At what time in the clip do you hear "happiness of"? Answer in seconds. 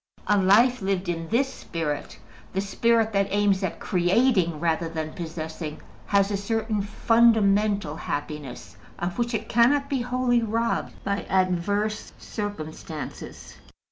7.97-9.19